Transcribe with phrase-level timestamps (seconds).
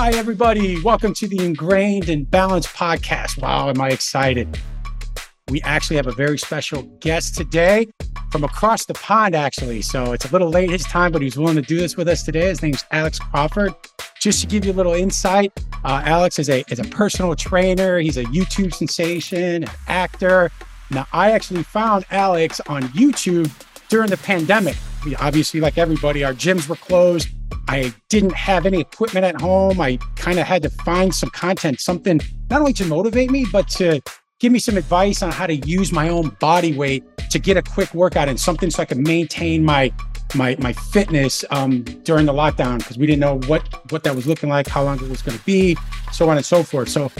[0.00, 0.80] Hi, everybody.
[0.80, 3.42] Welcome to the Ingrained and Balanced podcast.
[3.42, 4.56] Wow, am I excited!
[5.50, 7.88] We actually have a very special guest today
[8.30, 9.82] from across the pond, actually.
[9.82, 12.22] So it's a little late his time, but he's willing to do this with us
[12.22, 12.46] today.
[12.46, 13.74] His name's Alex Crockford.
[14.20, 15.52] Just to give you a little insight,
[15.82, 17.98] uh, Alex is a, is a personal trainer.
[17.98, 20.52] He's a YouTube sensation, an actor.
[20.92, 23.50] Now, I actually found Alex on YouTube
[23.88, 24.76] during the pandemic.
[25.04, 27.30] We, obviously, like everybody, our gyms were closed.
[27.68, 29.80] I didn't have any equipment at home.
[29.80, 33.68] I kind of had to find some content, something not only to motivate me, but
[33.70, 34.00] to
[34.38, 37.62] give me some advice on how to use my own body weight to get a
[37.62, 39.92] quick workout and something so I could maintain my
[40.34, 44.26] my my fitness um, during the lockdown because we didn't know what what that was
[44.26, 45.76] looking like, how long it was going to be,
[46.12, 46.88] so on and so forth.
[46.88, 47.10] So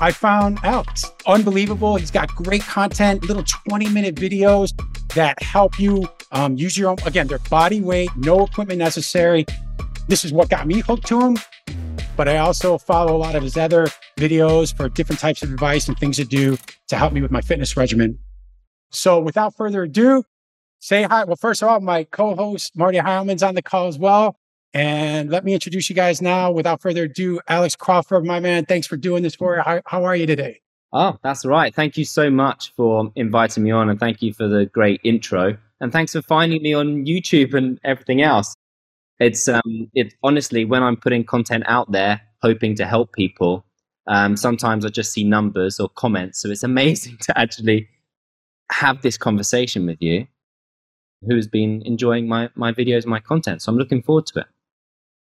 [0.00, 1.96] I found out unbelievable.
[1.96, 4.72] He's got great content, little 20 minute videos
[5.14, 6.98] that help you um, use your own.
[7.04, 9.44] Again, their body weight, no equipment necessary.
[10.08, 11.36] This is what got me hooked to him.
[12.16, 15.86] But I also follow a lot of his other videos for different types of advice
[15.86, 18.18] and things to do to help me with my fitness regimen.
[18.90, 20.24] So without further ado,
[20.80, 21.24] say hi.
[21.24, 24.36] Well, first of all, my co-host Marty Heilman's on the call as well.
[24.74, 26.50] And let me introduce you guys now.
[26.50, 28.64] Without further ado, Alex Crockford, my man.
[28.64, 29.62] Thanks for doing this for you.
[29.62, 30.60] How, how are you today?
[30.92, 31.74] Oh, that's right.
[31.74, 35.56] Thank you so much for inviting me on, and thank you for the great intro.
[35.80, 38.54] And thanks for finding me on YouTube and everything else.
[39.20, 43.64] It's um, it honestly when I'm putting content out there, hoping to help people.
[44.06, 47.88] Um, sometimes I just see numbers or comments, so it's amazing to actually
[48.70, 50.26] have this conversation with you
[51.26, 53.62] who's been enjoying my, my videos, my content.
[53.62, 54.46] So I'm looking forward to it.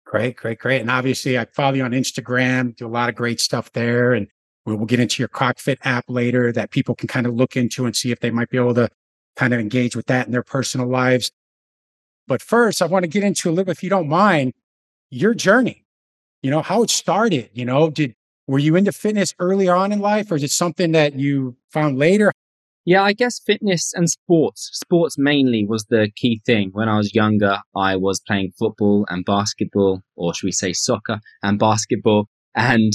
[0.06, 0.80] Great, great, great.
[0.80, 4.12] And obviously, I follow you on Instagram, do a lot of great stuff there.
[4.12, 4.28] And
[4.66, 7.86] we'll, we'll get into your CrockFit app later that people can kind of look into
[7.86, 8.88] and see if they might be able to
[9.36, 11.30] kind of engage with that in their personal lives.
[12.26, 14.52] But first, I want to get into a little, if you don't mind,
[15.10, 15.84] your journey.
[16.42, 17.50] You know, how it started.
[17.52, 18.14] You know, did
[18.46, 21.98] were you into fitness early on in life, or is it something that you found
[21.98, 22.32] later?
[22.84, 24.70] Yeah, I guess fitness and sports.
[24.72, 26.70] Sports mainly was the key thing.
[26.72, 31.20] When I was younger, I was playing football and basketball, or should we say soccer
[31.44, 32.26] and basketball.
[32.56, 32.92] And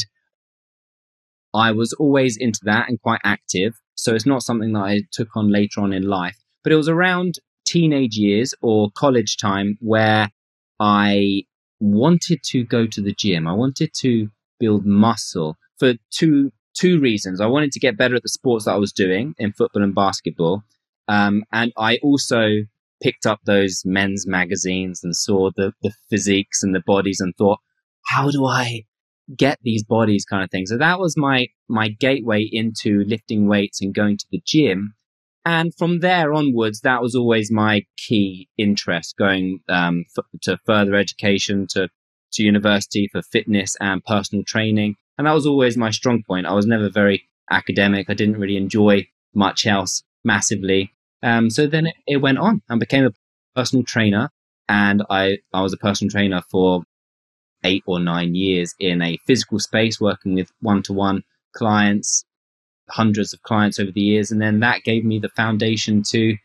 [1.53, 3.79] I was always into that and quite active.
[3.95, 6.37] So it's not something that I took on later on in life.
[6.63, 7.35] But it was around
[7.67, 10.29] teenage years or college time where
[10.79, 11.43] I
[11.79, 13.47] wanted to go to the gym.
[13.47, 14.29] I wanted to
[14.59, 17.41] build muscle for two two reasons.
[17.41, 19.95] I wanted to get better at the sports that I was doing in football and
[19.95, 20.63] basketball.
[21.07, 22.49] Um, and I also
[23.01, 27.59] picked up those men's magazines and saw the, the physiques and the bodies and thought,
[28.05, 28.83] how do I
[29.35, 30.67] get these bodies kind of thing?
[30.67, 34.93] So that was my, my gateway into lifting weights and going to the gym.
[35.47, 40.93] And from there onwards, that was always my key interest going um, f- to further
[40.95, 41.87] education, to,
[42.33, 44.95] to university for fitness and personal training.
[45.17, 46.47] And that was always my strong point.
[46.47, 48.09] I was never very academic.
[48.09, 50.91] I didn't really enjoy much else massively.
[51.23, 53.13] Um, so then it, it went on and became a
[53.55, 54.29] personal trainer.
[54.67, 56.83] And I, I was a personal trainer for
[57.63, 62.25] eight or nine years in a physical space, working with one to one clients,
[62.89, 64.31] hundreds of clients over the years.
[64.31, 66.35] And then that gave me the foundation to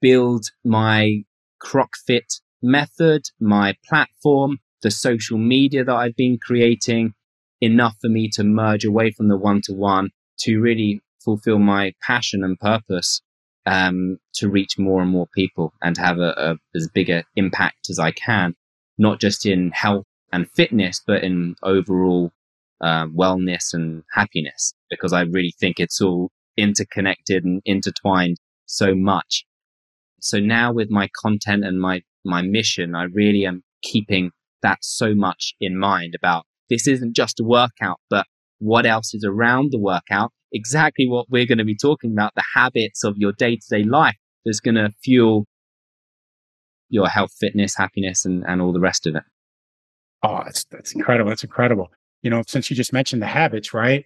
[0.00, 1.24] build my
[1.62, 7.14] CrockFit method, my platform, the social media that I've been creating,
[7.60, 11.92] enough for me to merge away from the one to one to really fulfill my
[12.00, 13.20] passion and purpose
[13.66, 17.90] um, to reach more and more people and have a, a, as big an impact
[17.90, 18.54] as I can,
[18.96, 22.32] not just in health and fitness, but in overall
[22.80, 28.36] uh, wellness and happiness, because I really think it's all interconnected and intertwined
[28.66, 29.44] so much.
[30.20, 34.30] So now with my content and my, my mission, I really am keeping
[34.62, 38.26] that so much in mind about this isn't just a workout, but
[38.58, 40.32] what else is around the workout?
[40.52, 43.82] Exactly what we're going to be talking about, the habits of your day to day
[43.82, 45.46] life that's going to fuel
[46.90, 49.22] your health, fitness, happiness, and, and all the rest of it.
[50.22, 51.30] Oh, that's, that's incredible.
[51.30, 51.90] That's incredible.
[52.22, 54.04] You know, since you just mentioned the habits, right?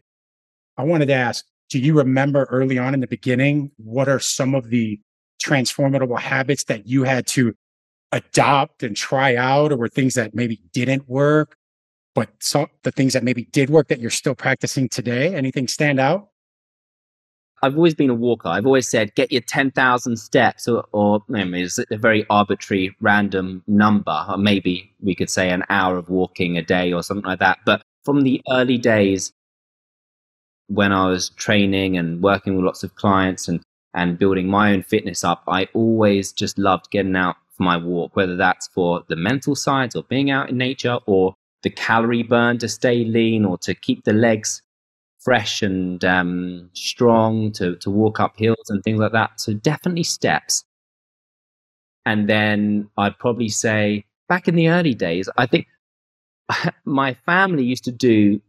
[0.76, 4.54] I wanted to ask, do you remember early on in the beginning, what are some
[4.54, 5.00] of the
[5.40, 7.54] transformable habits that you had to
[8.12, 11.56] adopt and try out or were things that maybe didn't work
[12.14, 15.98] but some the things that maybe did work that you're still practicing today anything stand
[15.98, 16.28] out
[17.62, 18.48] I've always been a walker.
[18.48, 23.62] I've always said get your 10,000 steps or, or maybe it's a very arbitrary random
[23.66, 24.26] number.
[24.28, 27.60] Or maybe we could say an hour of walking a day or something like that.
[27.64, 29.32] But from the early days
[30.68, 33.60] when I was training and working with lots of clients and,
[33.94, 38.16] and building my own fitness up, I always just loved getting out for my walk,
[38.16, 42.58] whether that's for the mental sides or being out in nature or the calorie burn
[42.58, 44.62] to stay lean or to keep the legs
[45.20, 49.40] fresh and um, strong to, to walk up hills and things like that.
[49.40, 50.64] So definitely steps.
[52.04, 55.66] And then I'd probably say back in the early days, I think
[56.84, 58.40] my family used to do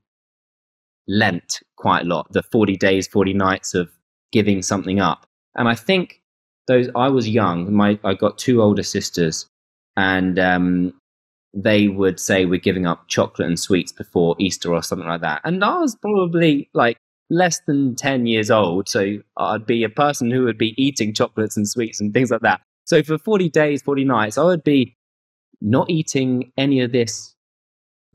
[1.08, 3.90] Lent quite a lot, the 40 days, 40 nights of
[4.32, 5.26] giving something up.
[5.56, 6.22] And I think
[6.68, 9.48] those, I was young, my, I got two older sisters
[9.96, 10.94] and um,
[11.54, 15.42] they would say we're giving up chocolate and sweets before Easter or something like that.
[15.44, 16.98] And I was probably like
[17.30, 18.90] less than 10 years old.
[18.90, 22.42] So I'd be a person who would be eating chocolates and sweets and things like
[22.42, 22.62] that.
[22.86, 24.96] So for 40 days, 40 nights, I would be
[25.62, 27.34] not eating any of this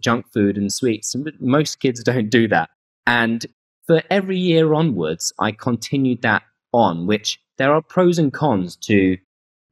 [0.00, 1.14] junk food and sweets.
[1.40, 2.70] Most kids don't do that.
[3.06, 3.44] And
[3.86, 6.42] for every year onwards, I continued that
[6.72, 9.18] on, which there are pros and cons to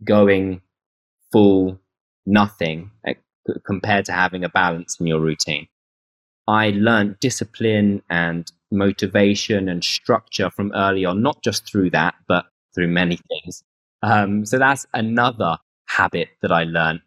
[0.04, 0.60] going
[1.32, 1.78] full
[2.26, 3.14] nothing eh,
[3.64, 5.66] compared to having a balance in your routine.
[6.46, 12.46] I learned discipline and motivation and structure from early on, not just through that, but
[12.75, 13.62] through many things.
[14.02, 17.00] Um, so that's another habit that I learned.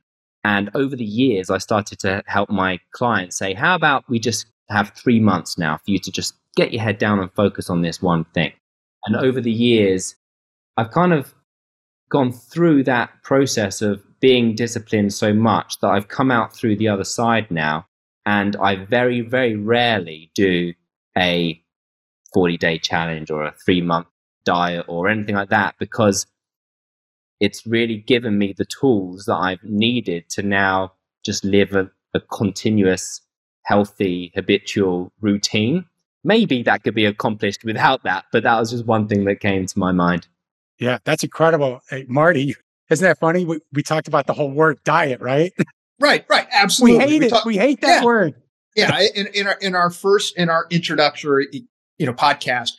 [0.43, 4.47] And over the years, I started to help my clients say, how about we just
[4.71, 7.81] have three months now for you to just get your head down and focus on
[7.81, 8.51] this one thing?
[9.05, 10.15] And over the years,
[10.77, 11.33] I've kind of
[12.09, 16.87] gone through that process of being disciplined so much that I've come out through the
[16.87, 17.87] other side now.
[18.25, 20.73] And I very, very rarely do
[21.17, 21.61] a
[22.33, 24.07] 40 day challenge or a three month
[24.45, 26.25] diet or anything like that because
[27.39, 30.93] it's really given me the tools that I've needed to now
[31.25, 33.21] just live a, a continuous,
[33.63, 35.85] healthy, habitual routine.
[36.23, 39.65] Maybe that could be accomplished without that, but that was just one thing that came
[39.65, 40.27] to my mind.
[40.79, 41.81] Yeah, that's incredible.
[41.89, 42.55] Hey, Marty,
[42.89, 43.45] isn't that funny?
[43.45, 45.53] We, we talked about the whole word diet, right?
[45.99, 46.47] Right, right.
[46.51, 46.97] Absolutely.
[46.97, 47.29] We hate we it.
[47.29, 48.03] Talk, we hate that yeah.
[48.03, 48.33] word.
[48.75, 49.05] yeah.
[49.13, 51.47] In, in, our, in our first, in our introductory,
[51.99, 52.71] you know, podcast,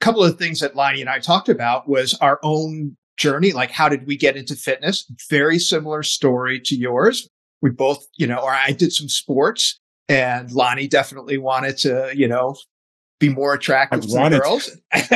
[0.00, 3.52] a couple of things that Lonnie and I talked about was our own journey.
[3.52, 5.04] Like, how did we get into fitness?
[5.28, 7.28] Very similar story to yours.
[7.60, 9.78] We both, you know, or I did some sports
[10.08, 12.56] and Lonnie definitely wanted to, you know,
[13.18, 14.70] be more attractive to girls.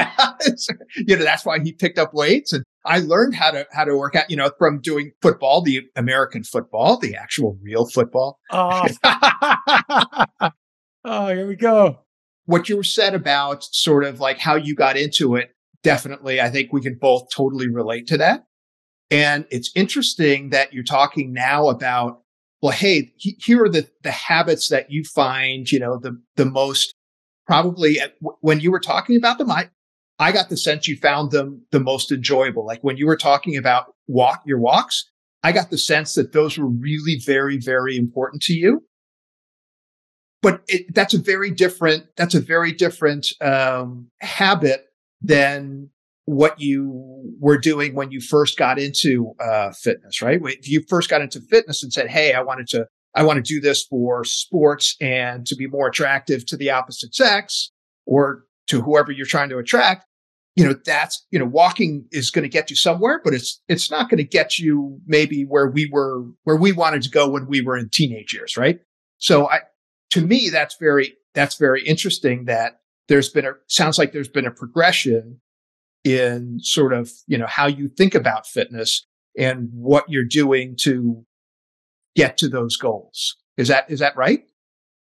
[0.97, 3.97] you know, that's why he picked up weights and I learned how to, how to
[3.97, 8.41] work out, you know, from doing football, the American football, the actual real football.
[8.50, 8.87] Oh,
[11.05, 12.00] oh here we go.
[12.47, 15.55] What you said about sort of like how you got into it
[15.85, 18.45] definitely, I think we can both totally relate to that.
[19.11, 22.22] And it's interesting that you're talking now about,
[22.62, 26.94] well, hey, here are the, the habits that you find, you know, the, the most
[27.44, 27.99] probably
[28.41, 29.69] when you were talking about them, I,
[30.20, 32.64] I got the sense you found them the most enjoyable.
[32.64, 35.11] Like when you were talking about walk your walks,
[35.43, 38.85] I got the sense that those were really very, very important to you.
[40.41, 44.87] But it, that's a very different, that's a very different um, habit
[45.20, 45.91] than
[46.25, 50.41] what you were doing when you first got into uh, fitness, right?
[50.43, 53.55] If you first got into fitness and said, "Hey, I wanted to, I want to
[53.55, 57.71] do this for sports and to be more attractive to the opposite sex
[58.07, 60.07] or to whoever you're trying to attract,"
[60.55, 63.91] you know, that's you know, walking is going to get you somewhere, but it's it's
[63.91, 67.47] not going to get you maybe where we were, where we wanted to go when
[67.47, 68.81] we were in teenage years, right?
[69.19, 69.61] So, I,
[70.11, 74.47] to me, that's very that's very interesting that there's been a sounds like there's been
[74.47, 75.41] a progression
[76.04, 79.06] in sort of you know how you think about fitness
[79.38, 81.25] and what you're doing to
[82.16, 83.37] get to those goals.
[83.56, 84.44] Is that is that right?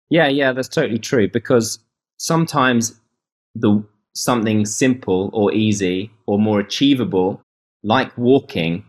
[0.10, 1.80] Yeah yeah that's totally true because
[2.18, 3.00] sometimes
[3.56, 7.42] the something simple or easy or more achievable
[7.84, 8.86] like walking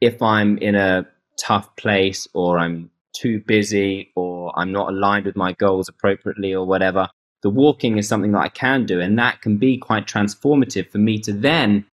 [0.00, 1.06] if i'm in a
[1.40, 6.66] tough place or i'm too busy or i'm not aligned with my goals appropriately or
[6.66, 7.08] whatever
[7.46, 10.98] the walking is something that I can do, and that can be quite transformative for
[10.98, 11.86] me to then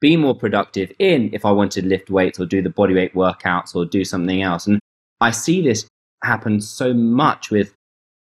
[0.00, 3.76] be more productive in if I want to lift weights or do the bodyweight workouts
[3.76, 4.66] or do something else.
[4.66, 4.80] And
[5.20, 5.86] I see this
[6.24, 7.72] happen so much with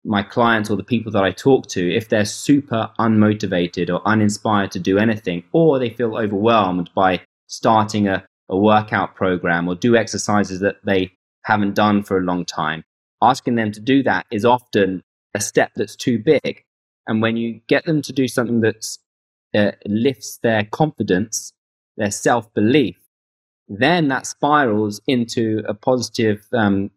[0.05, 4.71] my clients or the people that I talk to if they're super unmotivated or uninspired
[4.71, 9.97] to do anything, or they feel overwhelmed by starting a, a workout program or do
[9.97, 11.11] exercises that they
[11.43, 12.85] haven't done for a long time.
[13.21, 15.01] Asking them to do that is often
[15.33, 16.63] a step that's too big.
[17.07, 18.85] And when you get them to do something that
[19.53, 21.53] uh, lifts their confidence,
[21.97, 22.97] their self belief,
[23.67, 26.91] then that spirals into a positive, um,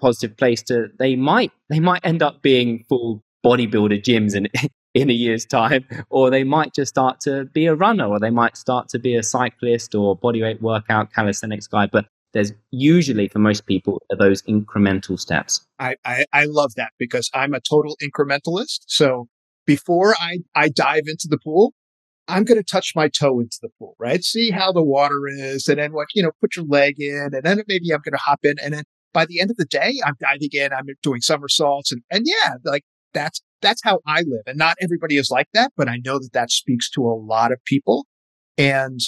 [0.00, 0.62] positive place.
[0.64, 4.48] To they might they might end up being full bodybuilder gyms in
[4.94, 8.30] in a year's time, or they might just start to be a runner, or they
[8.30, 11.86] might start to be a cyclist or bodyweight workout calisthenics guy.
[11.86, 15.66] But there's usually for most people those incremental steps.
[15.78, 18.80] I, I, I love that because I'm a total incrementalist.
[18.86, 19.28] So
[19.66, 21.74] before I, I dive into the pool,
[22.28, 24.22] I'm going to touch my toe into the pool, right?
[24.22, 27.42] See how the water is and then what, you know, put your leg in and
[27.42, 28.54] then maybe I'm going to hop in.
[28.62, 32.02] And then by the end of the day, I'm diving in, I'm doing somersaults and,
[32.10, 34.42] and yeah, like that's, that's how I live.
[34.46, 37.50] And not everybody is like that, but I know that that speaks to a lot
[37.50, 38.06] of people.
[38.56, 39.00] And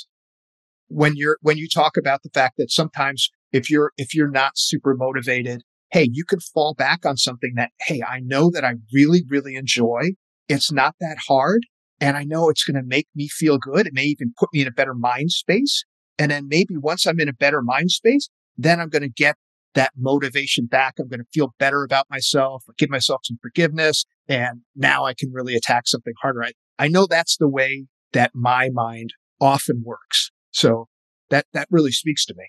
[0.92, 4.52] when you're, when you talk about the fact that sometimes if you're, if you're not
[4.56, 8.74] super motivated, Hey, you can fall back on something that, Hey, I know that I
[8.94, 10.12] really, really enjoy.
[10.48, 11.66] It's not that hard.
[12.00, 13.86] And I know it's going to make me feel good.
[13.86, 15.84] It may even put me in a better mind space.
[16.18, 19.36] And then maybe once I'm in a better mind space, then I'm going to get
[19.74, 20.94] that motivation back.
[20.98, 24.04] I'm going to feel better about myself, or give myself some forgiveness.
[24.28, 26.42] And now I can really attack something harder.
[26.42, 30.31] I, I know that's the way that my mind often works.
[30.52, 30.88] So
[31.30, 32.44] that, that really speaks to me.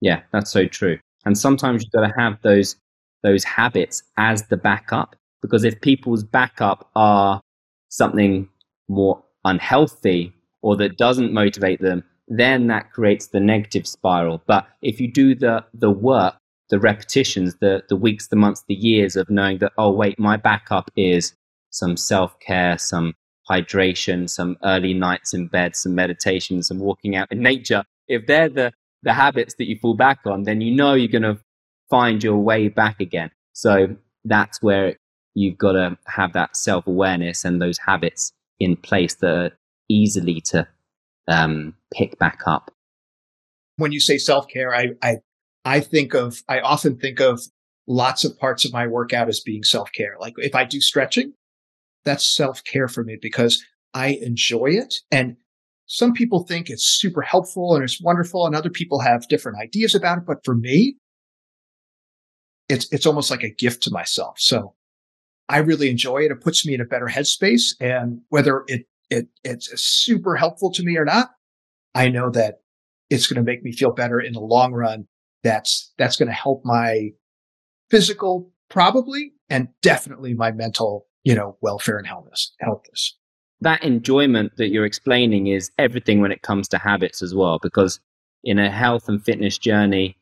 [0.00, 0.98] Yeah, that's so true.
[1.24, 2.76] And sometimes you've got to have those,
[3.22, 7.40] those habits as the backup because if people's backup are
[7.88, 8.48] something
[8.88, 10.32] more unhealthy
[10.62, 14.42] or that doesn't motivate them, then that creates the negative spiral.
[14.46, 16.34] But if you do the, the work
[16.70, 20.36] the repetitions, the the weeks, the months, the years of knowing that oh wait, my
[20.36, 21.34] backup is
[21.70, 23.14] some self care, some
[23.50, 27.84] hydration, some early nights in bed, some meditation, some walking out in nature.
[28.08, 31.22] If they're the the habits that you fall back on, then you know you're going
[31.22, 31.38] to
[31.88, 33.30] find your way back again.
[33.54, 34.96] So that's where
[35.34, 39.50] you've got to have that self awareness and those habits in place that are
[39.88, 40.68] easily to
[41.28, 42.70] um, pick back up.
[43.76, 45.16] When you say self care, I, I
[45.64, 47.42] I think of, I often think of
[47.86, 50.16] lots of parts of my workout as being self care.
[50.20, 51.32] Like if I do stretching,
[52.04, 53.64] that's self care for me because
[53.94, 54.94] I enjoy it.
[55.10, 55.36] And
[55.86, 59.94] some people think it's super helpful and it's wonderful and other people have different ideas
[59.94, 60.24] about it.
[60.26, 60.96] But for me,
[62.68, 64.38] it's, it's almost like a gift to myself.
[64.38, 64.74] So
[65.48, 66.30] I really enjoy it.
[66.30, 67.74] It puts me in a better headspace.
[67.80, 71.30] And whether it, it, it's super helpful to me or not,
[71.94, 72.60] I know that
[73.10, 75.06] it's going to make me feel better in the long run
[75.42, 77.10] that's that's going to help my
[77.90, 83.14] physical probably and definitely my mental you know welfare and healthness healthness
[83.60, 88.00] that enjoyment that you're explaining is everything when it comes to habits as well because
[88.42, 90.16] in a health and fitness journey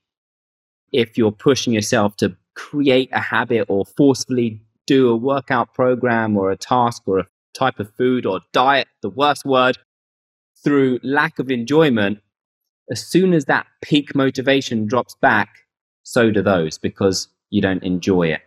[0.93, 6.50] if you're pushing yourself to create a habit or forcefully do a workout program or
[6.50, 9.78] a task or a type of food or diet the worst word
[10.64, 12.19] through lack of enjoyment
[12.90, 15.49] as soon as that peak motivation drops back,
[16.05, 18.40] so do those because you don't enjoy it.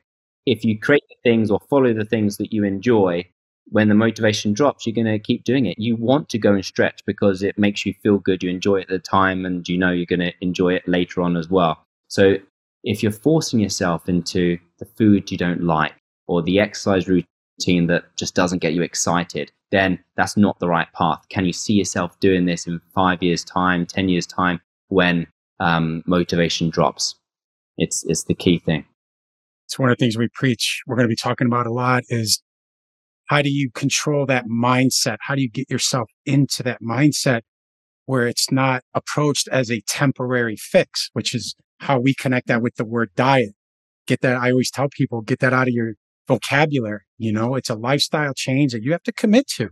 [0.46, 3.26] If you create the things or follow the things that you enjoy,
[3.68, 5.80] when the motivation drops, you're going to keep doing it.
[5.80, 8.44] You want to go and stretch because it makes you feel good.
[8.44, 11.22] You enjoy it at the time and you know you're going to enjoy it later
[11.22, 11.86] on as well.
[12.10, 12.36] So
[12.84, 15.94] if you're forcing yourself into the food you don't like
[16.28, 20.92] or the exercise routine that just doesn't get you excited, then that's not the right
[20.94, 21.22] path.
[21.30, 25.28] Can you see yourself doing this in five years' time, 10 years' time when
[25.60, 27.16] um, motivation drops?
[27.78, 28.86] It's, it's the key thing.
[29.72, 30.82] It's one of the things we preach.
[30.86, 32.44] We're going to be talking about a lot is
[33.28, 35.16] how do you control that mindset?
[35.22, 37.44] How do you get yourself into that mindset
[38.06, 42.76] where it's not approached as a temporary fix, which is how we connect that with
[42.76, 43.52] the word diet.
[44.08, 44.36] Get that.
[44.36, 45.94] I always tell people, get that out of your
[46.28, 47.04] vocabulary.
[47.18, 49.70] You know, it's a lifestyle change that you have to commit to.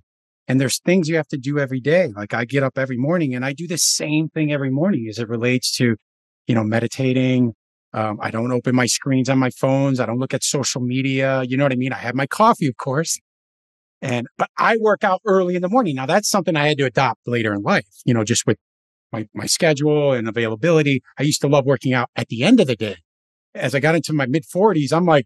[0.48, 2.14] And there's things you have to do every day.
[2.16, 5.20] Like I get up every morning and I do the same thing every morning as
[5.20, 5.98] it relates to,
[6.48, 7.52] you know, meditating.
[7.94, 10.00] Um, I don't open my screens on my phones.
[10.00, 11.44] I don't look at social media.
[11.48, 11.94] You know what I mean?
[11.94, 13.20] I have my coffee, of course.
[14.02, 15.96] And, but I work out early in the morning.
[15.96, 18.58] Now that's something I had to adopt later in life, you know, just with
[19.12, 21.02] my, my schedule and availability.
[21.18, 22.98] I used to love working out at the end of the day.
[23.56, 25.26] As I got into my mid forties, I'm like,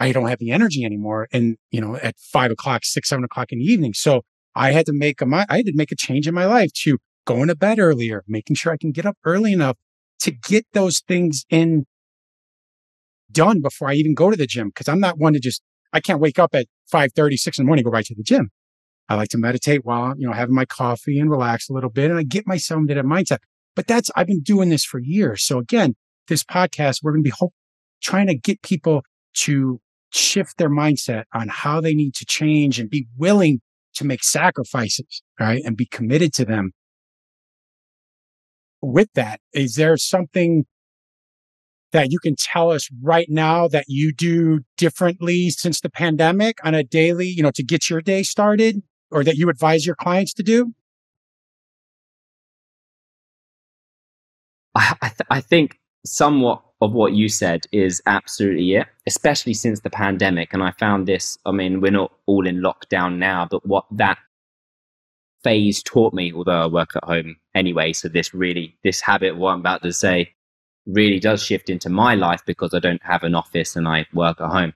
[0.00, 1.26] I don't have the energy anymore.
[1.32, 3.92] And, you know, at five o'clock, six, seven o'clock in the evening.
[3.94, 4.22] So
[4.54, 6.98] I had to make a, I had to make a change in my life to
[7.26, 9.76] going to bed earlier, making sure I can get up early enough
[10.30, 11.84] to get those things in
[13.30, 14.72] done before I even go to the gym.
[14.74, 17.64] Cause I'm not one to just, I can't wake up at 5 30, 6 in
[17.64, 18.50] the morning, go right to the gym.
[19.08, 22.10] I like to meditate while, you know, having my coffee and relax a little bit.
[22.10, 23.38] And I get myself into that mindset.
[23.74, 25.44] But that's, I've been doing this for years.
[25.44, 25.94] So again,
[26.28, 27.54] this podcast, we're going to be hope,
[28.02, 29.02] trying to get people
[29.44, 29.80] to
[30.10, 33.60] shift their mindset on how they need to change and be willing
[33.94, 35.62] to make sacrifices, right?
[35.64, 36.72] And be committed to them.
[38.80, 40.66] With that, is there something
[41.92, 46.74] that you can tell us right now that you do differently since the pandemic on
[46.74, 50.34] a daily, you know, to get your day started or that you advise your clients
[50.34, 50.74] to do?
[54.74, 59.90] I, th- I think somewhat of what you said is absolutely it, especially since the
[59.90, 60.54] pandemic.
[60.54, 64.18] And I found this, I mean, we're not all in lockdown now, but what that
[65.42, 69.52] phase taught me, although I work at home anyway, so this really, this habit, what
[69.52, 70.32] I'm about to say,
[70.86, 74.40] really does shift into my life because I don't have an office and I work
[74.40, 74.72] at home.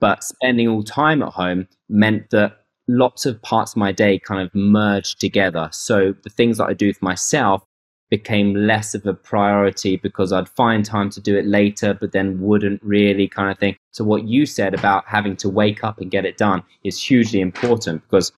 [0.00, 2.58] But spending all time at home meant that
[2.88, 5.68] lots of parts of my day kind of merged together.
[5.72, 7.62] So the things that I do for myself
[8.10, 12.42] became less of a priority because I'd find time to do it later, but then
[12.42, 13.78] wouldn't really kind of think.
[13.92, 17.40] So, what you said about having to wake up and get it done is hugely
[17.40, 18.30] important because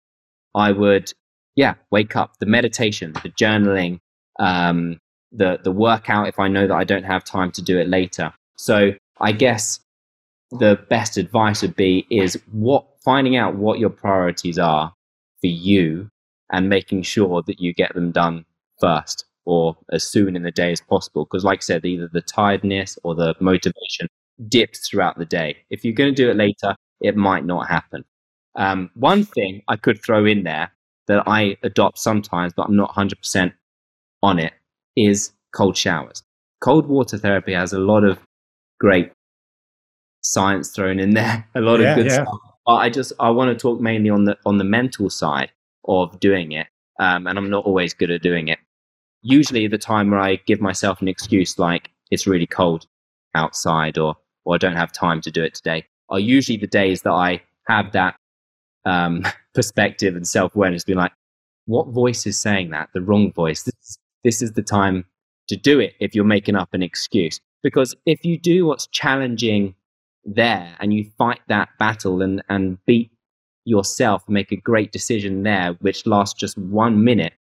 [0.55, 1.11] I would,
[1.54, 3.99] yeah, wake up, the meditation, the journaling,
[4.38, 4.99] um,
[5.30, 8.32] the, the workout if I know that I don't have time to do it later.
[8.56, 9.80] So, I guess
[10.50, 14.92] the best advice would be is what finding out what your priorities are
[15.40, 16.11] for you
[16.50, 18.44] and making sure that you get them done
[18.80, 21.25] first or as soon in the day as possible.
[21.25, 24.09] Because, like I said, either the tiredness or the motivation
[24.49, 25.56] dips throughout the day.
[25.71, 28.04] If you're going to do it later, it might not happen.
[28.54, 30.73] Um, one thing I could throw in there
[31.09, 33.52] that I adopt sometimes, but I'm not 100%
[34.23, 34.52] on it,
[34.97, 36.23] is cold showers.
[36.61, 38.18] Cold water therapy has a lot of
[38.78, 39.12] great
[40.23, 42.25] science thrown in there, a lot yeah, of good yeah.
[42.25, 42.38] stuff.
[42.64, 45.50] But I just I want to talk mainly on the on the mental side
[45.88, 46.68] of doing it,
[47.00, 48.59] um, and I'm not always good at doing it
[49.23, 52.87] usually the time where I give myself an excuse like it's really cold
[53.35, 57.02] outside or or I don't have time to do it today are usually the days
[57.02, 58.16] that I have that
[58.85, 61.12] um, perspective and self awareness, being like,
[61.66, 62.88] what voice is saying that?
[62.94, 63.62] The wrong voice.
[63.62, 65.04] This, this is the time
[65.49, 67.40] to do it if you're making up an excuse.
[67.62, 69.75] Because if you do what's challenging
[70.25, 73.11] there and you fight that battle and, and beat
[73.64, 77.35] yourself, make a great decision there, which lasts just one minute,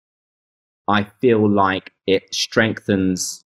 [0.89, 3.45] I feel like it strengthens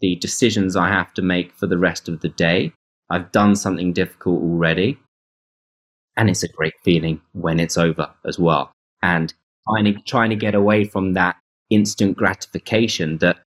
[0.00, 2.72] the decisions I have to make for the rest of the day.
[3.10, 4.98] I've done something difficult already.
[6.16, 8.72] And it's a great feeling when it's over as well.
[9.02, 9.32] And
[9.68, 11.36] trying to, trying to get away from that
[11.70, 13.38] instant gratification that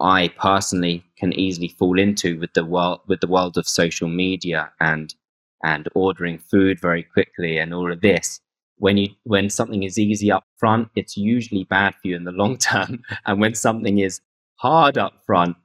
[0.00, 4.70] I personally can easily fall into with the world with the world of social media
[4.80, 5.14] and
[5.62, 8.40] and ordering food very quickly and all of this
[8.80, 12.32] when you when something is easy up front, it's usually bad for you in the
[12.32, 13.02] long term.
[13.26, 14.20] And when something is
[14.56, 15.56] hard up front,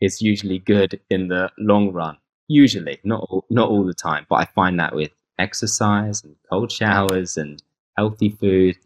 [0.00, 2.18] it's usually good in the long run.
[2.48, 6.70] Usually, not all, not all the time, but I find that with exercise and cold
[6.70, 7.62] showers and
[7.96, 8.76] healthy food.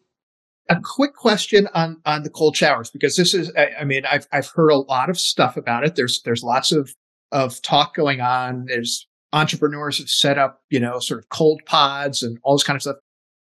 [0.71, 4.29] A quick question on on the cold showers because this is I, I mean I've
[4.33, 5.97] I've heard a lot of stuff about it.
[5.97, 6.95] There's there's lots of
[7.33, 8.67] of talk going on.
[8.67, 12.77] There's entrepreneurs have set up, you know, sort of cold pods and all this kind
[12.77, 12.97] of stuff.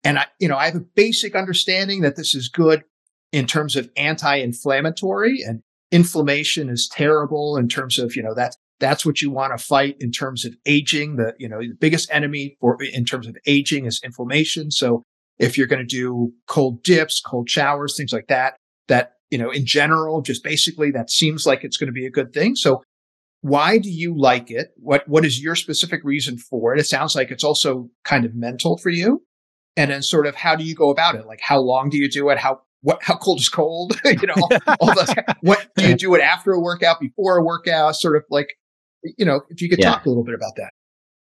[0.03, 2.85] And I, you know, I have a basic understanding that this is good
[3.33, 9.07] in terms of anti-inflammatory and inflammation is terrible in terms of, you know, that's, that's
[9.07, 11.17] what you want to fight in terms of aging.
[11.17, 14.71] The, you know, the biggest enemy for, in terms of aging is inflammation.
[14.71, 15.03] So
[15.39, 18.57] if you're going to do cold dips, cold showers, things like that,
[18.89, 22.11] that, you know, in general, just basically that seems like it's going to be a
[22.11, 22.57] good thing.
[22.57, 22.83] So
[23.41, 24.69] why do you like it?
[24.77, 26.81] What, what is your specific reason for it?
[26.81, 29.23] It sounds like it's also kind of mental for you
[29.77, 31.27] and then sort of how do you go about it?
[31.27, 32.39] Like how long do you do it?
[32.39, 33.99] How what how cold is cold?
[34.05, 34.95] you know, all, all
[35.41, 37.97] what do you do it after a workout, before a workout?
[37.97, 38.49] Sort of like
[39.17, 39.93] you know, if you could yeah.
[39.93, 40.71] talk a little bit about that.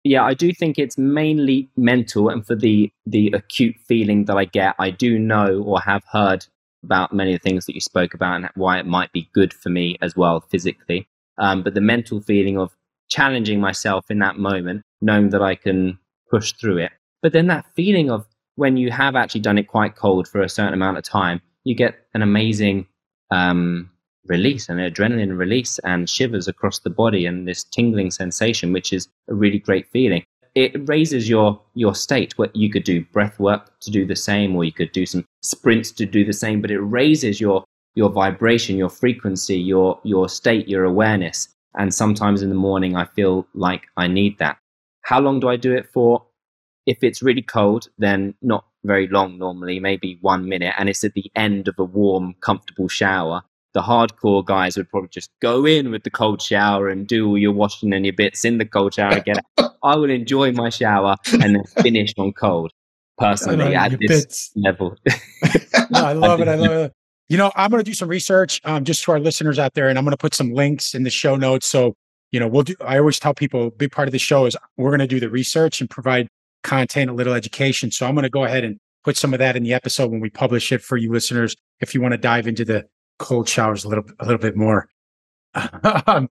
[0.05, 4.45] Yeah, I do think it's mainly mental, and for the the acute feeling that I
[4.45, 6.47] get, I do know or have heard
[6.85, 9.53] about many of the things that you spoke about and why it might be good
[9.53, 11.09] for me as well physically.
[11.39, 12.75] Um, but the mental feeling of
[13.09, 15.99] challenging myself in that moment, knowing that I can
[16.31, 16.93] push through it.
[17.23, 20.49] But then that feeling of when you have actually done it quite cold for a
[20.49, 22.87] certain amount of time, you get an amazing
[23.31, 23.91] um,
[24.29, 29.09] release, an adrenaline release, and shivers across the body, and this tingling sensation, which is
[29.29, 30.25] a really great feeling.
[30.55, 32.37] It raises your your state.
[32.39, 35.25] What you could do breath work to do the same, or you could do some
[35.43, 36.61] sprints to do the same.
[36.61, 37.65] But it raises your
[37.95, 41.49] your vibration, your frequency, your your state, your awareness.
[41.77, 44.59] And sometimes in the morning, I feel like I need that.
[45.03, 46.25] How long do I do it for?
[46.87, 51.15] If it's really cold, then not very long normally, maybe one minute, and it's at
[51.15, 53.43] the end of a warm, comfortable shower.
[53.79, 57.39] The hardcore guys would probably just go in with the cold shower and do all
[57.39, 59.37] your washing and your bits in the cold shower again.
[59.85, 62.73] I will enjoy my shower and then finish on cold
[63.19, 64.51] personally at this bits.
[64.57, 64.97] level.
[65.93, 66.49] no, I love it.
[66.49, 66.93] I love it.
[67.29, 69.89] You know, I'm going to do some research um, just to our listeners out there,
[69.89, 71.69] and I'm going to put some links in the show notes.
[71.69, 71.95] So,
[72.33, 74.57] you know, we'll do, I always tell people a big part of the show is
[74.77, 76.27] we're going to do the research and provide
[76.65, 77.93] content, a little education.
[77.93, 80.19] So I'm going to go ahead and put some of that in the episode when
[80.19, 81.55] we publish it for you listeners.
[81.81, 82.89] If you want to dive into the
[83.19, 84.89] cold showers a little a little bit more.
[86.07, 86.29] um,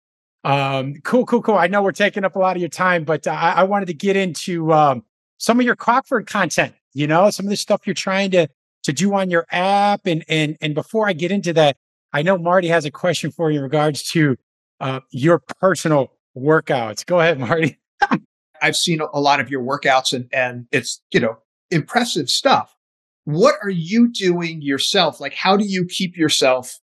[0.44, 1.58] um, cool, cool, cool.
[1.58, 3.88] I know we're taking up a lot of your time, but uh, I, I wanted
[3.88, 5.04] to get into um,
[5.38, 6.74] some of your Crockford content.
[6.94, 8.48] You know, some of the stuff you're trying to
[8.84, 11.78] to do on your app, and and and before I get into that,
[12.13, 14.38] I know Marty has a question for you in regards to
[14.80, 17.06] uh, your personal workouts.
[17.06, 17.78] Go ahead, Marty.
[18.62, 21.38] I've seen a lot of your workouts, and and it's you know
[21.70, 22.76] impressive stuff.
[23.25, 25.19] What are you doing yourself?
[25.19, 26.79] Like, how do you keep yourself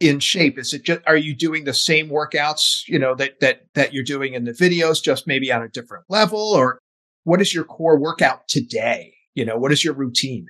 [0.00, 0.58] in shape?
[0.58, 4.04] Is it just are you doing the same workouts, you know, that that that you're
[4.04, 6.78] doing in the videos, just maybe on a different level, or
[7.24, 9.14] what is your core workout today?
[9.34, 10.46] You know, what is your routine?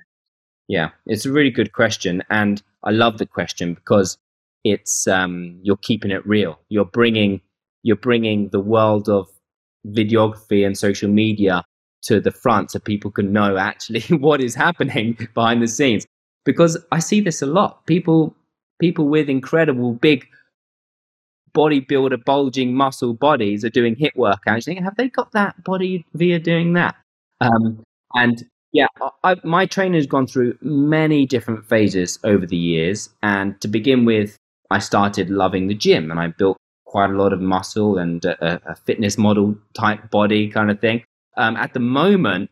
[0.67, 4.17] Yeah, it's a really good question, and I love the question because
[4.63, 6.59] it's um, you're keeping it real.
[6.69, 7.41] You're bringing
[7.83, 9.27] you're bringing the world of
[9.85, 11.63] videography and social media
[12.03, 16.05] to the front so people can know actually what is happening behind the scenes.
[16.45, 17.85] Because i see this a lot.
[17.85, 18.35] People
[18.79, 20.27] people with incredible big
[21.53, 26.39] bodybuilder bulging muscle bodies are doing HIIT workouts think, have they got that body via
[26.39, 26.95] doing that?
[27.41, 27.83] Um,
[28.13, 28.87] and yeah
[29.23, 33.09] I, my trainer has gone through many different phases over the years.
[33.23, 34.37] And to begin with
[34.69, 38.61] i started loving the gym and i built quite a lot of muscle and a,
[38.71, 41.03] a fitness model type body kind of thing
[41.37, 42.49] um, at the moment,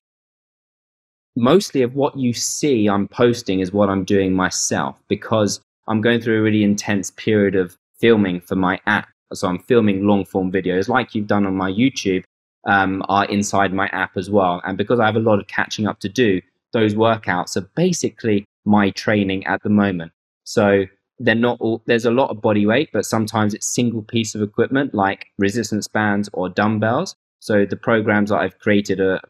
[1.36, 6.22] mostly of what you see I'm posting is what I'm doing myself because I'm going
[6.22, 9.10] through a really intense period of filming for my app.
[9.34, 12.24] So I'm filming long form videos like you've done on my YouTube
[12.66, 14.62] um, are inside my app as well.
[14.64, 16.42] And because I have a lot of catching up to do,
[16.74, 20.12] those workouts are basically my training at the moment.
[20.44, 20.86] So
[21.20, 24.42] they're not all, there's a lot of body weight, but sometimes it's single piece of
[24.42, 27.16] equipment like resistance bands or dumbbells.
[27.46, 29.22] So the programs that I've created are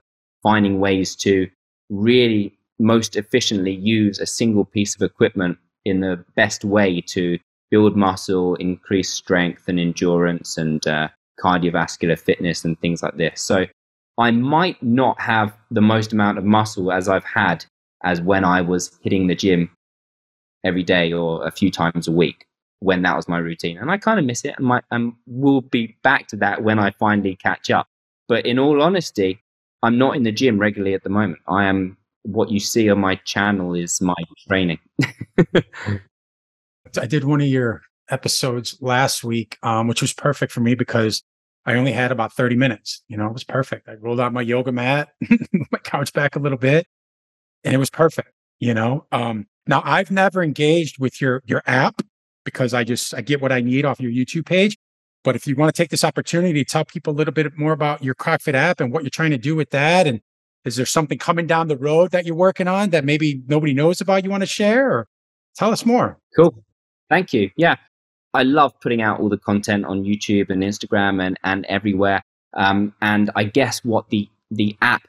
[0.41, 1.49] finding ways to
[1.89, 7.37] really most efficiently use a single piece of equipment in the best way to
[7.71, 11.09] build muscle, increase strength and endurance and uh,
[11.43, 13.41] cardiovascular fitness and things like this.
[13.41, 13.65] So
[14.17, 17.65] I might not have the most amount of muscle as I've had
[18.05, 19.69] as when I was hitting the gym
[20.63, 22.45] every day or a few times a week
[22.79, 23.77] when that was my routine.
[23.77, 26.79] And I kind of miss it and, my, and we'll be back to that when
[26.79, 27.89] I finally catch up.
[28.27, 29.43] But in all honesty,
[29.83, 31.39] I'm not in the gym regularly at the moment.
[31.47, 34.15] I am what you see on my channel is my
[34.47, 34.79] training.
[36.97, 41.23] I did one of your episodes last week, um, which was perfect for me because
[41.65, 43.01] I only had about 30 minutes.
[43.07, 43.87] You know, it was perfect.
[43.87, 45.09] I rolled out my yoga mat,
[45.71, 46.87] my couch back a little bit,
[47.63, 48.31] and it was perfect.
[48.59, 52.01] You know, um, now I've never engaged with your your app
[52.45, 54.77] because I just I get what I need off your YouTube page.
[55.25, 57.71] But if you want to take this opportunity to tell people a little bit more
[57.71, 60.21] about your CrockFit app and what you're trying to do with that, and
[60.63, 63.99] is there something coming down the road that you're working on that maybe nobody knows
[63.99, 65.07] about you want to share, or
[65.55, 66.19] tell us more?
[66.37, 66.63] Cool.
[67.09, 67.49] Thank you.
[67.57, 67.75] Yeah,
[68.35, 72.21] I love putting out all the content on YouTube and Instagram and and everywhere.
[72.53, 75.07] Um, and I guess what the the app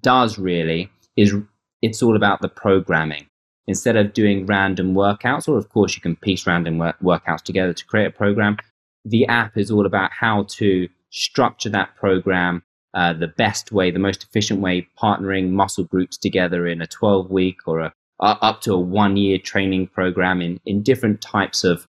[0.00, 1.34] does really is
[1.82, 3.26] it's all about the programming.
[3.66, 7.72] Instead of doing random workouts, or of course you can piece random work- workouts together
[7.72, 8.56] to create a program,
[9.06, 12.62] the app is all about how to structure that program
[12.94, 17.30] uh, the best way, the most efficient way, partnering muscle groups together in a 12
[17.30, 21.62] week or a, uh, up to a one year training program in, in different types
[21.62, 21.86] of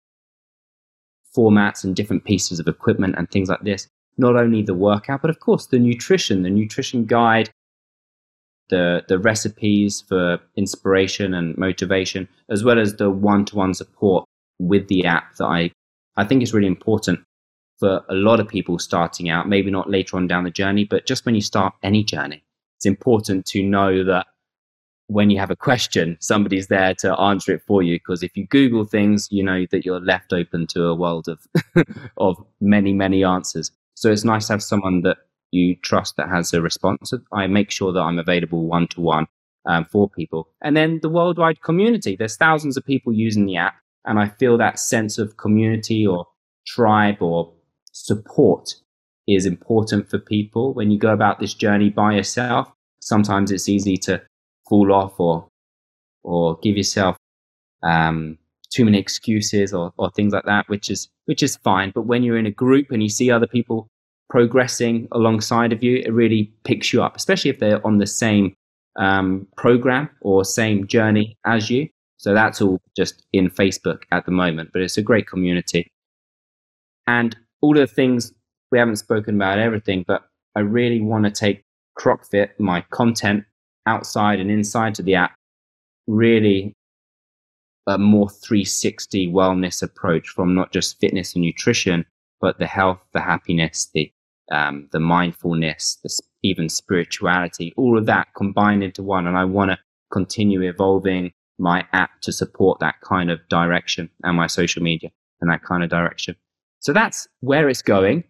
[1.36, 3.88] formats and different pieces of equipment and things like this.
[4.18, 7.50] Not only the workout, but of course the nutrition, the nutrition guide,
[8.68, 14.26] the, the recipes for inspiration and motivation, as well as the one to one support
[14.58, 15.70] with the app that I
[16.20, 17.20] I think it's really important
[17.78, 21.06] for a lot of people starting out, maybe not later on down the journey, but
[21.06, 22.44] just when you start any journey,
[22.76, 24.26] it's important to know that
[25.06, 27.96] when you have a question, somebody's there to answer it for you.
[27.96, 31.46] Because if you Google things, you know that you're left open to a world of
[32.18, 33.72] of many, many answers.
[33.94, 35.16] So it's nice to have someone that
[35.50, 37.12] you trust that has a response.
[37.32, 39.26] I make sure that I'm available one to one
[39.90, 40.48] for people.
[40.62, 42.14] And then the worldwide community.
[42.14, 43.74] There's thousands of people using the app.
[44.04, 46.26] And I feel that sense of community or
[46.66, 47.52] tribe or
[47.92, 48.74] support
[49.26, 50.74] is important for people.
[50.74, 54.22] When you go about this journey by yourself, sometimes it's easy to
[54.68, 55.48] fall off or
[56.22, 57.16] or give yourself
[57.82, 58.36] um,
[58.70, 61.92] too many excuses or, or things like that, which is which is fine.
[61.94, 63.88] But when you're in a group and you see other people
[64.28, 68.54] progressing alongside of you, it really picks you up, especially if they're on the same
[68.96, 71.88] um, program or same journey as you.
[72.20, 75.90] So that's all just in Facebook at the moment, but it's a great community.
[77.06, 78.34] And all the things
[78.70, 81.62] we haven't spoken about everything, but I really want to take
[81.98, 83.44] CrockFit, my content
[83.86, 85.34] outside and inside to the app,
[86.06, 86.74] really
[87.86, 92.04] a more 360 wellness approach from not just fitness and nutrition,
[92.38, 94.12] but the health, the happiness, the
[94.52, 96.10] um, the mindfulness, the,
[96.42, 99.26] even spirituality, all of that combined into one.
[99.26, 99.78] And I want to
[100.12, 105.50] continue evolving my app to support that kind of direction and my social media and
[105.50, 106.34] that kind of direction.
[106.80, 108.24] So that's where it's going.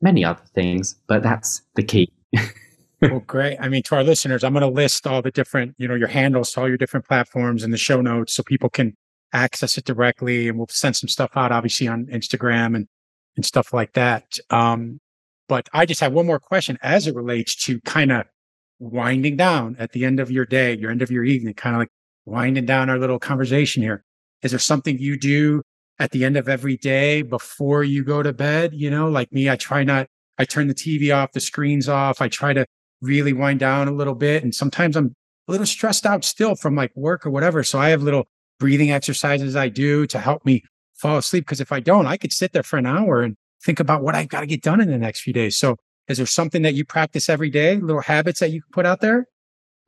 [0.00, 2.12] Many other things, but that's the key.
[3.02, 3.58] well, great.
[3.60, 6.08] I mean, to our listeners, I'm going to list all the different, you know, your
[6.08, 8.96] handles to all your different platforms in the show notes so people can
[9.32, 10.48] access it directly.
[10.48, 12.88] And we'll send some stuff out, obviously, on Instagram and,
[13.36, 14.24] and stuff like that.
[14.50, 15.00] Um,
[15.48, 18.26] but I just have one more question as it relates to kind of
[18.82, 21.80] winding down at the end of your day, your end of your evening, kind of
[21.80, 21.88] like
[22.26, 24.04] winding down our little conversation here.
[24.42, 25.62] Is there something you do
[26.00, 28.74] at the end of every day before you go to bed?
[28.74, 32.20] You know, like me, I try not, I turn the TV off, the screens off.
[32.20, 32.66] I try to
[33.00, 34.42] really wind down a little bit.
[34.42, 35.14] And sometimes I'm
[35.46, 37.62] a little stressed out still from like work or whatever.
[37.62, 38.26] So I have little
[38.58, 40.64] breathing exercises I do to help me
[40.94, 41.46] fall asleep.
[41.46, 44.16] Cause if I don't, I could sit there for an hour and think about what
[44.16, 45.56] I've got to get done in the next few days.
[45.56, 45.76] So
[46.08, 49.00] is there something that you practice every day, little habits that you can put out
[49.00, 49.26] there?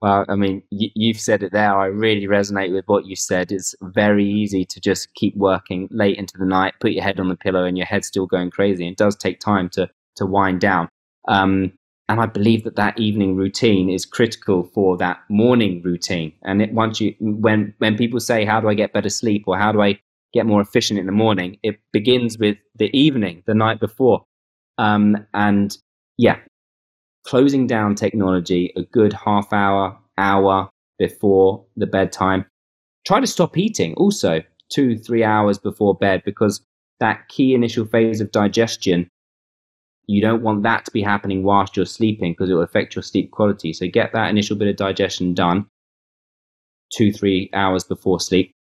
[0.03, 1.75] Well, I mean, you've said it there.
[1.75, 3.51] I really resonate with what you said.
[3.51, 7.29] It's very easy to just keep working late into the night, put your head on
[7.29, 8.87] the pillow, and your head's still going crazy.
[8.87, 10.89] It does take time to to wind down.
[11.27, 11.73] Um,
[12.09, 16.33] and I believe that that evening routine is critical for that morning routine.
[16.43, 19.57] And it, once you, when, when people say, how do I get better sleep or
[19.59, 19.99] how do I
[20.35, 21.59] get more efficient in the morning?
[21.63, 24.25] It begins with the evening, the night before.
[24.77, 25.77] Um, and
[26.17, 26.39] yeah,
[27.27, 32.45] closing down technology a good half hour, hour before the bedtime.
[33.07, 36.65] Try to stop eating also two, three hours before bed because
[37.01, 39.09] that key initial phase of digestion
[40.07, 43.03] you don't want that to be happening whilst you're sleeping because it will affect your
[43.03, 43.73] sleep quality.
[43.73, 45.67] So get that initial bit of digestion done
[46.93, 48.53] two, three hours before sleep.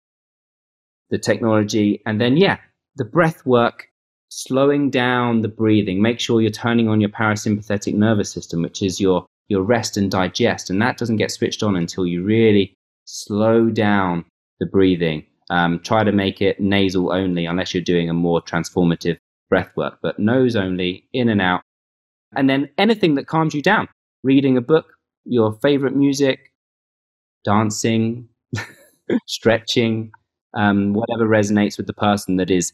[1.10, 2.58] The technology, and then, yeah,
[2.96, 3.88] the breath work,
[4.34, 6.02] slowing down the breathing.
[6.02, 10.10] Make sure you're turning on your parasympathetic nervous system, which is your, your rest and
[10.10, 10.70] digest.
[10.70, 14.24] And that doesn't get switched on until you really slow down
[14.58, 15.24] the breathing.
[15.50, 19.18] Um, try to make it nasal only unless you're doing a more transformative
[19.50, 21.60] breath work, but nose only, in and out.
[22.34, 23.86] And then anything that calms you down,
[24.24, 24.86] reading a book,
[25.24, 26.50] your favorite music,
[27.44, 28.28] dancing,
[29.28, 30.10] stretching,
[30.54, 32.72] um, whatever resonates with the person that is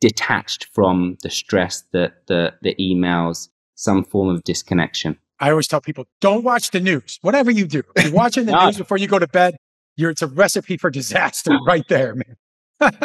[0.00, 5.18] detached from the stress, the, the, the emails, some form of disconnection.
[5.38, 7.18] I always tell people, don't watch the news.
[7.22, 9.56] Whatever you do, you're watching the news before you go to bed.
[9.96, 12.36] You're, it's a recipe for disaster right there, man.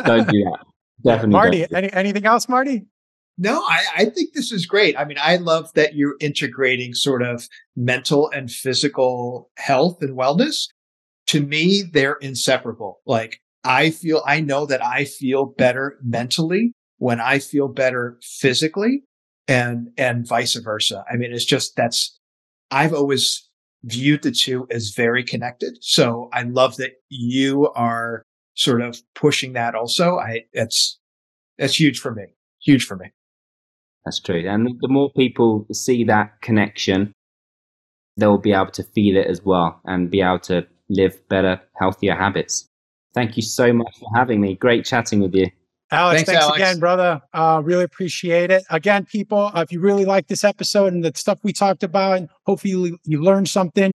[0.05, 0.59] don't do that.
[1.03, 1.33] Definitely.
[1.33, 2.85] Marty, any, anything else, Marty?
[3.37, 4.97] No, I, I think this is great.
[4.97, 10.69] I mean, I love that you're integrating sort of mental and physical health and wellness.
[11.27, 13.01] To me, they're inseparable.
[13.05, 19.03] Like I feel, I know that I feel better mentally when I feel better physically
[19.47, 21.03] and, and vice versa.
[21.11, 22.17] I mean, it's just that's,
[22.71, 23.47] I've always
[23.83, 25.77] viewed the two as very connected.
[25.81, 28.23] So I love that you are
[28.55, 30.17] sort of pushing that also.
[30.17, 30.99] I, it's,
[31.57, 32.25] that's huge for me.
[32.63, 33.11] Huge for me.
[34.05, 34.47] That's true.
[34.47, 37.11] And the more people see that connection,
[38.17, 42.15] they'll be able to feel it as well and be able to live better, healthier
[42.15, 42.67] habits.
[43.13, 44.55] Thank you so much for having me.
[44.55, 45.47] Great chatting with you.
[45.91, 46.57] Alex, thanks, thanks Alex.
[46.57, 47.21] again, brother.
[47.33, 48.63] Uh, really appreciate it.
[48.69, 52.17] Again, people, uh, if you really like this episode and the stuff we talked about,
[52.17, 53.91] and hopefully you, you learned something,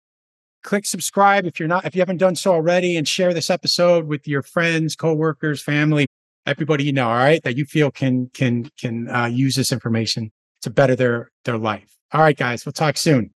[0.62, 4.06] click subscribe if you're not, if you haven't done so already, and share this episode
[4.06, 6.06] with your friends, coworkers, family
[6.46, 10.30] everybody you know, all right, that you feel can can can uh, use this information
[10.62, 11.96] to better their their life.
[12.12, 13.30] All right, guys, we'll talk soon.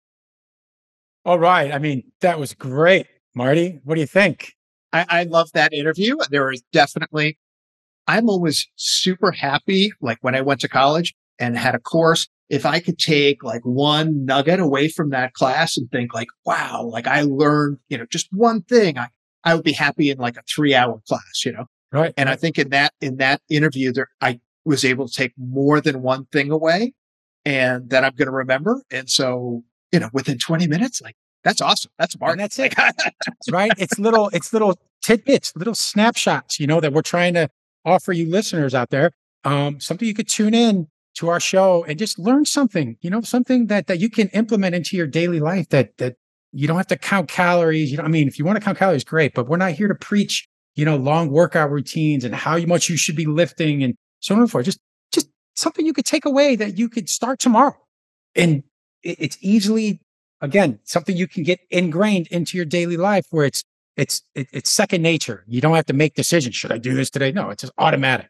[1.25, 1.73] All right.
[1.73, 3.81] I mean, that was great, Marty.
[3.85, 4.55] What do you think?
[4.93, 6.17] I, I love that interview.
[6.31, 7.38] There was definitely.
[8.07, 12.29] I'm always super happy, like when I went to college and had a course.
[12.49, 16.83] If I could take like one nugget away from that class and think like, wow,
[16.85, 19.09] like I learned, you know, just one thing, I,
[19.45, 21.67] I would be happy in like a three hour class, you know?
[21.93, 22.12] Right.
[22.17, 25.81] And I think in that, in that interview there, I was able to take more
[25.81, 26.93] than one thing away
[27.45, 28.83] and that I'm going to remember.
[28.91, 31.91] And so, you know, within 20 minutes, like that's awesome.
[31.99, 32.33] That's smart.
[32.33, 32.75] And that's it.
[33.51, 33.73] right.
[33.79, 37.49] It's little, it's little tidbits, little snapshots, you know, that we're trying to
[37.85, 39.12] offer you listeners out there.
[39.45, 43.21] Um, something you could tune in to our show and just learn something, you know,
[43.21, 46.16] something that, that you can implement into your daily life that, that
[46.53, 47.90] you don't have to count calories.
[47.90, 49.88] You know, I mean, if you want to count calories, great, but we're not here
[49.88, 53.95] to preach you know, long workout routines and how much you should be lifting and
[54.21, 54.64] so on and so forth.
[54.64, 54.81] Just,
[55.12, 57.77] just something you could take away that you could start tomorrow.
[58.35, 58.62] And
[59.03, 60.01] it's easily,
[60.40, 63.64] again, something you can get ingrained into your daily life where it's
[63.96, 65.44] it's it, it's second nature.
[65.46, 66.57] You don't have to make decisions.
[66.57, 67.33] Should I do this today?
[67.33, 68.28] No, it's just automatic.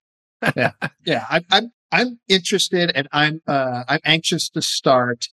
[0.57, 0.73] yeah,
[1.07, 1.27] yeah.
[1.31, 5.29] I'm I'm I'm interested, and I'm uh I'm anxious to start.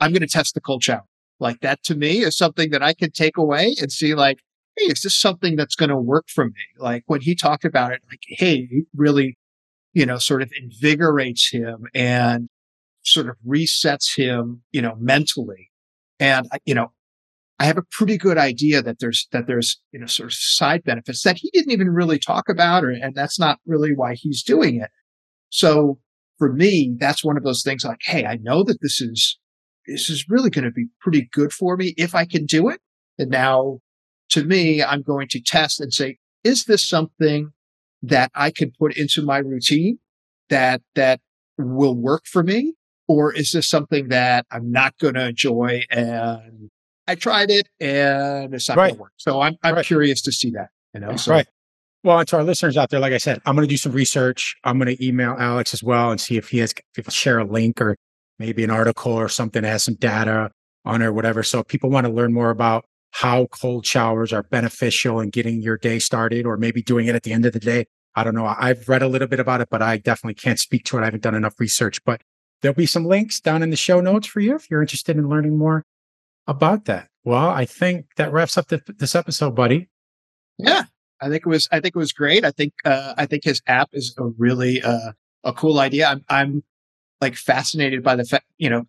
[0.00, 1.04] I'm going to test the cold shower.
[1.40, 4.38] Like that to me is something that I can take away and see like,
[4.76, 6.52] hey, is this something that's going to work for me?
[6.78, 9.38] Like when he talked about it, like, hey, it really,
[9.92, 12.48] you know, sort of invigorates him and
[13.02, 15.70] sort of resets him, you know, mentally.
[16.20, 16.92] And, you know,
[17.58, 20.84] I have a pretty good idea that there's, that there's, you know, sort of side
[20.84, 24.42] benefits that he didn't even really talk about, or, and that's not really why he's
[24.42, 24.90] doing it.
[25.50, 25.98] So
[26.38, 29.38] for me, that's one of those things like, Hey, I know that this is,
[29.86, 32.80] this is really going to be pretty good for me if I can do it.
[33.18, 33.80] And now
[34.30, 37.50] to me, I'm going to test and say, is this something
[38.02, 39.98] that I can put into my routine
[40.50, 41.20] that, that
[41.56, 42.74] will work for me?
[43.08, 46.70] Or is this something that I'm not going to enjoy and
[47.08, 48.88] I tried it and it's not right.
[48.88, 49.12] going to work?
[49.16, 49.84] So I'm, I'm right.
[49.84, 51.16] curious to see that, you know?
[51.16, 51.46] So, right.
[52.04, 54.54] Well, to our listeners out there, like I said, I'm going to do some research.
[54.62, 57.38] I'm going to email Alex as well and see if he has, if he'll share
[57.38, 57.96] a link or
[58.38, 60.50] maybe an article or something that has some data
[60.84, 61.42] on it or whatever.
[61.42, 65.60] So if people want to learn more about how cold showers are beneficial in getting
[65.60, 67.86] your day started or maybe doing it at the end of the day.
[68.14, 68.46] I don't know.
[68.46, 71.02] I've read a little bit about it, but I definitely can't speak to it.
[71.02, 72.20] I haven't done enough research, but
[72.60, 75.28] there'll be some links down in the show notes for you if you're interested in
[75.28, 75.84] learning more
[76.48, 77.08] about that.
[77.24, 79.88] Well, I think that wraps up the, this episode, buddy.
[80.58, 80.84] Yeah,
[81.20, 81.68] I think it was.
[81.70, 82.44] I think it was great.
[82.44, 82.72] I think.
[82.84, 85.12] Uh, I think his app is a really uh,
[85.44, 86.08] a cool idea.
[86.08, 86.24] I'm.
[86.28, 86.64] I'm
[87.20, 88.46] like fascinated by the fact.
[88.56, 88.84] You know,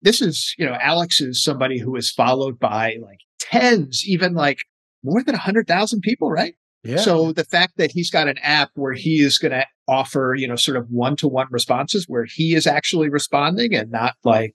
[0.00, 0.54] this is.
[0.56, 4.60] You know, Alex is somebody who is followed by like tens, even like
[5.02, 6.54] more than a hundred thousand people, right?
[6.82, 6.96] Yeah.
[6.96, 10.48] So the fact that he's got an app where he is going to offer, you
[10.48, 14.54] know, sort of one to one responses where he is actually responding and not like,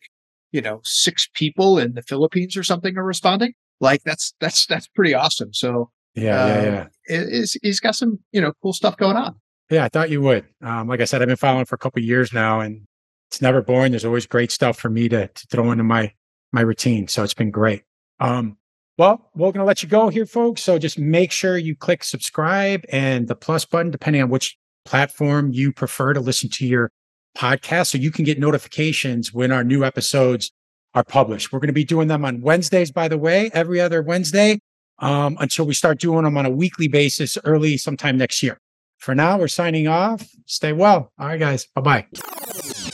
[0.52, 3.54] you know, six people in the Philippines or something are responding.
[3.80, 5.54] Like that's, that's, that's pretty awesome.
[5.54, 6.88] So yeah, um, yeah, yeah.
[7.06, 9.36] It, he's got some, you know, cool stuff going on.
[9.70, 9.84] Yeah.
[9.84, 10.46] I thought you would.
[10.62, 12.82] Um, like I said, I've been following for a couple years now and
[13.30, 13.92] it's never boring.
[13.92, 16.14] There's always great stuff for me to, to throw into my,
[16.54, 17.08] my routine.
[17.08, 17.84] So it's been great.
[18.20, 18.58] Um,
[18.98, 20.64] well, we're going to let you go here, folks.
[20.64, 25.52] So just make sure you click subscribe and the plus button, depending on which platform
[25.52, 26.92] you prefer to listen to your
[27.36, 30.52] podcast, so you can get notifications when our new episodes
[30.94, 31.52] are published.
[31.52, 34.60] We're going to be doing them on Wednesdays, by the way, every other Wednesday
[35.00, 38.60] um, until we start doing them on a weekly basis early sometime next year.
[38.98, 40.28] For now, we're signing off.
[40.46, 41.12] Stay well.
[41.20, 41.68] All right, guys.
[41.76, 42.85] Bye bye.